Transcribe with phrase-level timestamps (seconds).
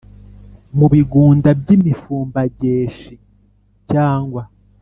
[0.77, 3.13] Mu bigunda by'imifumbageshi
[3.89, 4.41] cyangwa